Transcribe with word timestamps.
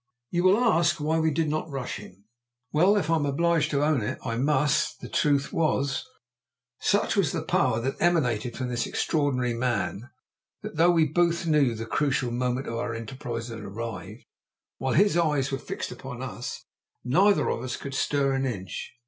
You 0.31 0.43
will 0.45 0.57
ask 0.57 0.99
why 0.99 1.19
we 1.19 1.29
did 1.29 1.47
not 1.47 1.69
rush 1.69 1.99
at 1.99 2.05
him? 2.05 2.25
Well, 2.71 2.97
if 2.97 3.07
I 3.11 3.17
am 3.17 3.25
obliged 3.27 3.69
to 3.69 3.83
own 3.85 4.01
it, 4.01 4.17
I 4.25 4.35
must 4.35 4.99
the 4.99 5.07
truth 5.07 5.53
was, 5.53 6.07
such 6.79 7.15
was 7.15 7.31
the 7.31 7.43
power 7.43 7.79
that 7.81 8.01
emanated 8.01 8.57
from 8.57 8.69
this 8.69 8.87
extraordinary 8.87 9.53
man, 9.53 10.09
that 10.63 10.75
though 10.75 10.89
we 10.89 11.05
both 11.05 11.45
knew 11.45 11.75
the 11.75 11.85
crucial 11.85 12.31
moment 12.31 12.65
of 12.65 12.77
our 12.77 12.95
enterprise 12.95 13.49
had 13.49 13.59
arrived, 13.59 14.25
while 14.79 14.93
his 14.93 15.15
eyes 15.17 15.51
were 15.51 15.59
fixed 15.59 15.91
upon 15.91 16.23
us, 16.23 16.65
neither 17.03 17.47
of 17.49 17.61
us 17.61 17.77
could 17.77 17.93
stir 17.93 18.33
an 18.33 18.47
inch. 18.47 18.93